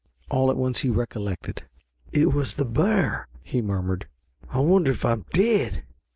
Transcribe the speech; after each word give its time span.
All 0.31 0.49
at 0.49 0.57
once 0.57 0.79
he 0.79 0.89
recollected. 0.89 1.65
"It 2.11 2.33
was 2.33 2.55
the 2.55 2.65
bear," 2.65 3.27
he 3.43 3.61
murmured. 3.61 4.07
"I 4.49 4.57
wonder 4.59 4.89
if 4.89 5.05
I 5.05 5.11
am 5.11 5.25
dead!" 5.31 5.83